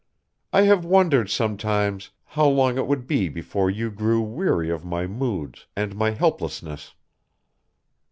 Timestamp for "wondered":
0.83-1.29